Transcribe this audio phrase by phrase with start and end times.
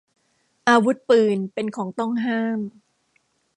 [0.69, 2.59] อาวุธปืน เป็นของต้องห้าม